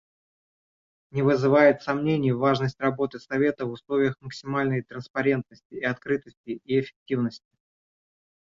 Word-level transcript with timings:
Не 1.11 1.21
вызывает 1.21 1.83
сомнений 1.83 2.31
важность 2.31 2.79
работы 2.79 3.19
Совета 3.19 3.67
в 3.67 3.71
условиях 3.71 4.15
максимальной 4.19 4.81
транспарентности, 4.81 5.79
открытости 5.79 6.59
и 6.65 6.79
эффективности. 6.79 7.59